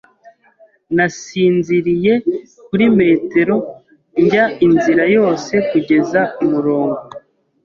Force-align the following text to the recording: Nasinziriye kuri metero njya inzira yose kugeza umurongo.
Nasinziriye 0.95 2.13
kuri 2.67 2.85
metero 2.99 3.55
njya 4.23 4.45
inzira 4.65 5.03
yose 5.17 5.53
kugeza 5.69 6.21
umurongo. 6.43 7.01